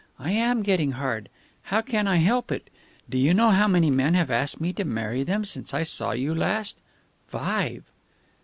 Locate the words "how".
1.65-1.81, 3.51-3.67